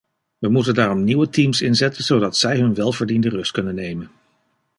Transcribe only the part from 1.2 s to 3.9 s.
teams inzetten zodat zij hun welverdiende rust kunnen